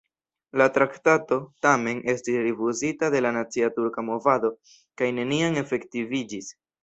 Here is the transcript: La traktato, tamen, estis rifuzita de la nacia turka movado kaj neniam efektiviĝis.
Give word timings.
La 0.59 0.65
traktato, 0.77 1.37
tamen, 1.65 1.99
estis 2.13 2.39
rifuzita 2.45 3.11
de 3.15 3.21
la 3.27 3.33
nacia 3.37 3.69
turka 3.77 4.07
movado 4.09 4.53
kaj 5.03 5.13
neniam 5.21 5.61
efektiviĝis. 5.65 6.51